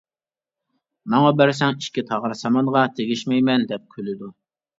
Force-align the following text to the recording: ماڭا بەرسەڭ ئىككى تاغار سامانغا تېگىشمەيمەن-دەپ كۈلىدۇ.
ماڭا 1.13 1.31
بەرسەڭ 1.41 1.77
ئىككى 1.83 2.05
تاغار 2.13 2.33
سامانغا 2.41 2.83
تېگىشمەيمەن-دەپ 2.97 3.87
كۈلىدۇ. 3.95 4.33